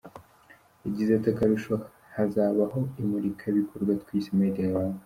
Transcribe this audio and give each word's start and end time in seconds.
Yagize 0.85 1.11
ati 1.13 1.27
“Akarusho 1.33 1.73
hazabaho 2.15 2.79
imurikabikorwa 3.01 3.91
twise 4.01 4.29
‘Made 4.37 4.59
in 4.63 4.69
Rwanda’. 4.71 4.99